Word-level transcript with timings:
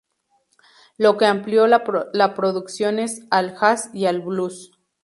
Lo 0.97 1.15
que 1.17 1.27
amplió 1.27 1.67
la 1.67 2.33
producciones 2.33 3.21
al 3.29 3.55
jazz 3.59 3.91
y 3.93 4.05
el 4.07 4.19
blues. 4.21 4.71